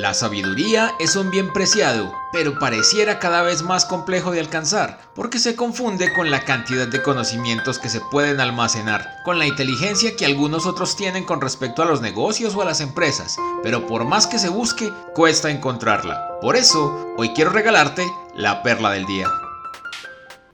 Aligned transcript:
La 0.00 0.14
sabiduría 0.14 0.94
es 0.98 1.14
un 1.14 1.30
bien 1.30 1.52
preciado, 1.52 2.10
pero 2.32 2.58
pareciera 2.58 3.18
cada 3.18 3.42
vez 3.42 3.60
más 3.60 3.84
complejo 3.84 4.30
de 4.30 4.40
alcanzar, 4.40 4.98
porque 5.14 5.38
se 5.38 5.54
confunde 5.54 6.10
con 6.14 6.30
la 6.30 6.46
cantidad 6.46 6.88
de 6.88 7.02
conocimientos 7.02 7.78
que 7.78 7.90
se 7.90 8.00
pueden 8.10 8.40
almacenar, 8.40 9.06
con 9.26 9.38
la 9.38 9.46
inteligencia 9.46 10.16
que 10.16 10.24
algunos 10.24 10.64
otros 10.64 10.96
tienen 10.96 11.24
con 11.24 11.42
respecto 11.42 11.82
a 11.82 11.84
los 11.84 12.00
negocios 12.00 12.54
o 12.54 12.62
a 12.62 12.64
las 12.64 12.80
empresas, 12.80 13.36
pero 13.62 13.86
por 13.86 14.06
más 14.06 14.26
que 14.26 14.38
se 14.38 14.48
busque, 14.48 14.90
cuesta 15.14 15.50
encontrarla. 15.50 16.38
Por 16.40 16.56
eso, 16.56 17.14
hoy 17.18 17.34
quiero 17.34 17.50
regalarte 17.50 18.10
la 18.34 18.62
perla 18.62 18.92
del 18.92 19.04
día. 19.04 19.28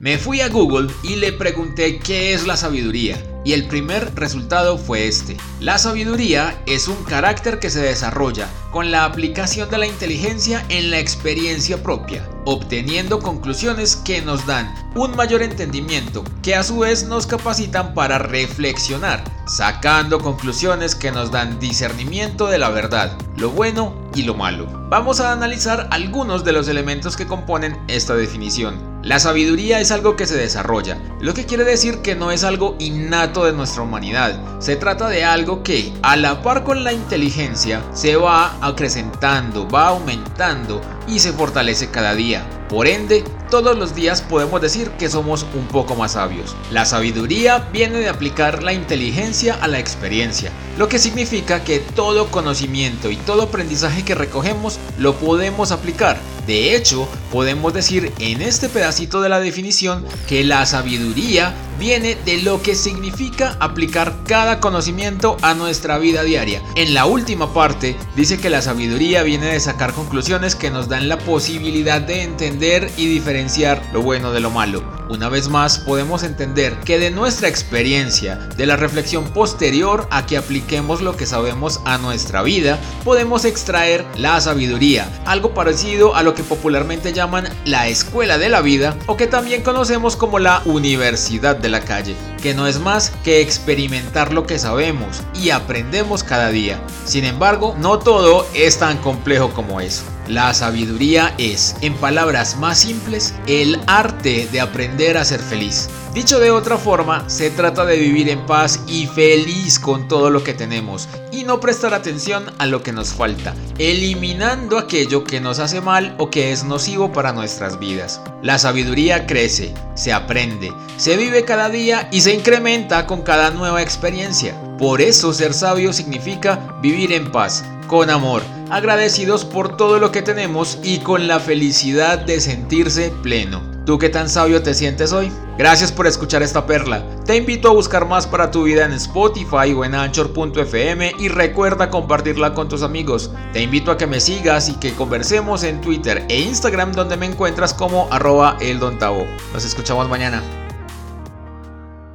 Me 0.00 0.18
fui 0.18 0.40
a 0.40 0.48
Google 0.48 0.92
y 1.04 1.14
le 1.14 1.32
pregunté 1.32 2.00
qué 2.00 2.34
es 2.34 2.48
la 2.48 2.56
sabiduría 2.56 3.16
y 3.46 3.52
el 3.52 3.68
primer 3.68 4.12
resultado 4.16 4.76
fue 4.76 5.06
este. 5.06 5.36
La 5.60 5.78
sabiduría 5.78 6.60
es 6.66 6.88
un 6.88 7.04
carácter 7.04 7.60
que 7.60 7.70
se 7.70 7.80
desarrolla 7.80 8.48
con 8.72 8.90
la 8.90 9.04
aplicación 9.04 9.70
de 9.70 9.78
la 9.78 9.86
inteligencia 9.86 10.66
en 10.68 10.90
la 10.90 10.98
experiencia 10.98 11.80
propia, 11.80 12.28
obteniendo 12.44 13.20
conclusiones 13.20 13.94
que 13.94 14.20
nos 14.20 14.46
dan 14.46 14.74
un 14.96 15.14
mayor 15.14 15.42
entendimiento, 15.42 16.24
que 16.42 16.56
a 16.56 16.64
su 16.64 16.80
vez 16.80 17.04
nos 17.04 17.28
capacitan 17.28 17.94
para 17.94 18.18
reflexionar, 18.18 19.22
sacando 19.46 20.18
conclusiones 20.18 20.96
que 20.96 21.12
nos 21.12 21.30
dan 21.30 21.60
discernimiento 21.60 22.48
de 22.48 22.58
la 22.58 22.70
verdad, 22.70 23.16
lo 23.36 23.50
bueno 23.50 23.94
y 24.12 24.24
lo 24.24 24.34
malo. 24.34 24.66
Vamos 24.88 25.20
a 25.20 25.30
analizar 25.30 25.86
algunos 25.92 26.44
de 26.44 26.52
los 26.52 26.66
elementos 26.66 27.16
que 27.16 27.26
componen 27.28 27.78
esta 27.86 28.14
definición. 28.14 28.96
La 29.02 29.20
sabiduría 29.20 29.78
es 29.78 29.92
algo 29.92 30.16
que 30.16 30.26
se 30.26 30.36
desarrolla, 30.36 30.98
lo 31.20 31.32
que 31.32 31.46
quiere 31.46 31.62
decir 31.62 31.98
que 31.98 32.16
no 32.16 32.32
es 32.32 32.42
algo 32.42 32.74
innato 32.80 33.35
de 33.44 33.52
nuestra 33.52 33.82
humanidad. 33.82 34.38
Se 34.58 34.76
trata 34.76 35.08
de 35.08 35.24
algo 35.24 35.62
que, 35.62 35.92
a 36.02 36.16
la 36.16 36.42
par 36.42 36.64
con 36.64 36.84
la 36.84 36.92
inteligencia, 36.92 37.82
se 37.92 38.16
va 38.16 38.56
acrecentando, 38.60 39.68
va 39.68 39.88
aumentando 39.88 40.80
y 41.06 41.18
se 41.18 41.32
fortalece 41.32 41.90
cada 41.90 42.14
día. 42.14 42.46
Por 42.68 42.88
ende, 42.88 43.22
todos 43.48 43.78
los 43.78 43.94
días 43.94 44.22
podemos 44.22 44.60
decir 44.60 44.90
que 44.98 45.08
somos 45.08 45.46
un 45.54 45.68
poco 45.68 45.94
más 45.94 46.12
sabios. 46.12 46.56
La 46.72 46.84
sabiduría 46.84 47.68
viene 47.72 48.00
de 48.00 48.08
aplicar 48.08 48.64
la 48.64 48.72
inteligencia 48.72 49.54
a 49.54 49.68
la 49.68 49.78
experiencia, 49.78 50.50
lo 50.76 50.88
que 50.88 50.98
significa 50.98 51.62
que 51.62 51.78
todo 51.78 52.28
conocimiento 52.28 53.08
y 53.08 53.16
todo 53.16 53.42
aprendizaje 53.42 54.04
que 54.04 54.16
recogemos 54.16 54.80
lo 54.98 55.14
podemos 55.14 55.70
aplicar. 55.70 56.18
De 56.46 56.76
hecho, 56.76 57.08
podemos 57.32 57.72
decir 57.72 58.12
en 58.18 58.40
este 58.40 58.68
pedacito 58.68 59.20
de 59.20 59.28
la 59.28 59.40
definición 59.40 60.04
que 60.28 60.44
la 60.44 60.64
sabiduría 60.64 61.54
viene 61.78 62.16
de 62.24 62.40
lo 62.42 62.62
que 62.62 62.74
significa 62.74 63.56
aplicar 63.60 64.14
cada 64.26 64.60
conocimiento 64.60 65.36
a 65.42 65.54
nuestra 65.54 65.98
vida 65.98 66.22
diaria. 66.22 66.62
En 66.76 66.94
la 66.94 67.04
última 67.04 67.52
parte 67.52 67.96
dice 68.14 68.38
que 68.38 68.48
la 68.48 68.62
sabiduría 68.62 69.22
viene 69.24 69.46
de 69.46 69.60
sacar 69.60 69.92
conclusiones 69.92 70.54
que 70.54 70.70
nos 70.70 70.88
dan 70.88 71.08
la 71.08 71.18
posibilidad 71.18 72.00
de 72.00 72.22
entender 72.56 72.90
y 72.96 73.06
diferenciar 73.06 73.82
lo 73.92 74.00
bueno 74.00 74.32
de 74.32 74.40
lo 74.40 74.50
malo. 74.50 74.82
Una 75.10 75.28
vez 75.28 75.50
más 75.50 75.78
podemos 75.78 76.22
entender 76.22 76.80
que 76.80 76.98
de 76.98 77.10
nuestra 77.10 77.48
experiencia, 77.48 78.36
de 78.56 78.64
la 78.64 78.76
reflexión 78.76 79.24
posterior 79.24 80.08
a 80.10 80.24
que 80.24 80.38
apliquemos 80.38 81.02
lo 81.02 81.18
que 81.18 81.26
sabemos 81.26 81.80
a 81.84 81.98
nuestra 81.98 82.42
vida, 82.42 82.78
podemos 83.04 83.44
extraer 83.44 84.06
la 84.16 84.40
sabiduría, 84.40 85.06
algo 85.26 85.52
parecido 85.52 86.16
a 86.16 86.22
lo 86.22 86.32
que 86.32 86.44
popularmente 86.44 87.12
llaman 87.12 87.46
la 87.66 87.88
escuela 87.88 88.38
de 88.38 88.48
la 88.48 88.62
vida 88.62 88.96
o 89.06 89.18
que 89.18 89.26
también 89.26 89.62
conocemos 89.62 90.16
como 90.16 90.38
la 90.38 90.62
universidad 90.64 91.56
de 91.56 91.68
la 91.68 91.82
calle, 91.82 92.16
que 92.42 92.54
no 92.54 92.66
es 92.66 92.80
más 92.80 93.12
que 93.22 93.42
experimentar 93.42 94.32
lo 94.32 94.46
que 94.46 94.58
sabemos 94.58 95.22
y 95.34 95.50
aprendemos 95.50 96.24
cada 96.24 96.48
día. 96.48 96.80
Sin 97.04 97.24
embargo, 97.24 97.76
no 97.78 97.98
todo 97.98 98.46
es 98.54 98.78
tan 98.78 98.96
complejo 98.96 99.50
como 99.50 99.82
eso. 99.82 100.15
La 100.28 100.52
sabiduría 100.54 101.34
es, 101.38 101.76
en 101.82 101.94
palabras 101.94 102.56
más 102.56 102.78
simples, 102.78 103.32
el 103.46 103.80
arte 103.86 104.48
de 104.50 104.60
aprender 104.60 105.16
a 105.16 105.24
ser 105.24 105.38
feliz. 105.38 105.88
Dicho 106.14 106.40
de 106.40 106.50
otra 106.50 106.78
forma, 106.78 107.28
se 107.30 107.50
trata 107.50 107.84
de 107.84 107.96
vivir 107.96 108.28
en 108.28 108.44
paz 108.44 108.80
y 108.88 109.06
feliz 109.06 109.78
con 109.78 110.08
todo 110.08 110.30
lo 110.30 110.42
que 110.42 110.54
tenemos 110.54 111.08
y 111.30 111.44
no 111.44 111.60
prestar 111.60 111.94
atención 111.94 112.46
a 112.58 112.66
lo 112.66 112.82
que 112.82 112.90
nos 112.90 113.10
falta, 113.10 113.54
eliminando 113.78 114.78
aquello 114.78 115.22
que 115.22 115.40
nos 115.40 115.60
hace 115.60 115.80
mal 115.80 116.16
o 116.18 116.28
que 116.28 116.50
es 116.50 116.64
nocivo 116.64 117.12
para 117.12 117.32
nuestras 117.32 117.78
vidas. 117.78 118.20
La 118.42 118.58
sabiduría 118.58 119.26
crece, 119.26 119.74
se 119.94 120.12
aprende, 120.12 120.72
se 120.96 121.16
vive 121.16 121.44
cada 121.44 121.68
día 121.68 122.08
y 122.10 122.22
se 122.22 122.34
incrementa 122.34 123.06
con 123.06 123.22
cada 123.22 123.50
nueva 123.50 123.82
experiencia. 123.82 124.60
Por 124.78 125.00
eso 125.00 125.32
ser 125.32 125.54
sabio 125.54 125.92
significa 125.92 126.78
vivir 126.82 127.12
en 127.12 127.30
paz, 127.30 127.62
con 127.86 128.10
amor, 128.10 128.42
agradecidos 128.70 129.44
por 129.44 129.76
todo 129.76 129.98
lo 129.98 130.12
que 130.12 130.22
tenemos 130.22 130.78
y 130.82 130.98
con 130.98 131.26
la 131.26 131.40
felicidad 131.40 132.18
de 132.18 132.40
sentirse 132.40 133.12
pleno. 133.22 133.62
¿Tú 133.86 133.98
qué 133.98 134.08
tan 134.08 134.28
sabio 134.28 134.62
te 134.62 134.74
sientes 134.74 135.12
hoy? 135.12 135.30
Gracias 135.58 135.92
por 135.92 136.08
escuchar 136.08 136.42
esta 136.42 136.66
perla. 136.66 137.04
Te 137.24 137.36
invito 137.36 137.68
a 137.68 137.72
buscar 137.72 138.06
más 138.06 138.26
para 138.26 138.50
tu 138.50 138.64
vida 138.64 138.84
en 138.84 138.92
Spotify 138.92 139.72
o 139.76 139.84
en 139.84 139.94
anchor.fm 139.94 141.12
y 141.18 141.28
recuerda 141.28 141.88
compartirla 141.88 142.52
con 142.52 142.68
tus 142.68 142.82
amigos. 142.82 143.30
Te 143.52 143.62
invito 143.62 143.92
a 143.92 143.96
que 143.96 144.08
me 144.08 144.20
sigas 144.20 144.68
y 144.68 144.74
que 144.74 144.92
conversemos 144.92 145.62
en 145.62 145.80
Twitter 145.80 146.24
e 146.28 146.40
Instagram 146.40 146.92
donde 146.92 147.16
me 147.16 147.26
encuentras 147.26 147.72
como 147.72 148.08
arroba 148.10 148.56
eldontavo. 148.60 149.24
Nos 149.52 149.64
escuchamos 149.64 150.08
mañana. 150.08 150.42